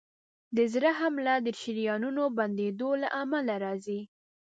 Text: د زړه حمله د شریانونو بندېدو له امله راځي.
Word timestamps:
د 0.55 0.57
زړه 0.73 0.91
حمله 0.99 1.33
د 1.41 1.47
شریانونو 1.61 2.23
بندېدو 2.37 2.89
له 3.01 3.09
امله 3.21 3.53
راځي. 3.65 4.01